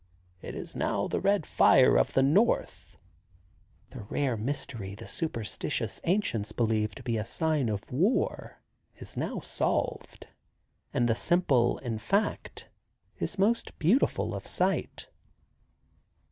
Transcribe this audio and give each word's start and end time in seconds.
"It 0.41 0.55
is 0.55 0.73
the 0.73 1.21
red 1.21 1.45
fire 1.45 1.95
of 1.95 2.13
the 2.13 2.23
north." 2.23 2.97
The 3.91 4.01
rare 4.05 4.35
mystery 4.35 4.95
the 4.95 5.05
superstitious 5.05 6.01
ancients 6.05 6.51
believed 6.51 6.97
to 6.97 7.03
be 7.03 7.17
a 7.19 7.23
sign 7.23 7.69
of 7.69 7.91
war 7.91 8.63
is 8.95 9.15
now 9.15 9.41
solved, 9.41 10.25
and 10.91 11.07
the 11.07 11.13
simple 11.13 11.77
in 11.77 11.99
fact 11.99 12.67
is 13.19 13.37
most 13.37 13.77
beautiful 13.77 14.33
of 14.33 14.47
sight. 14.47 15.07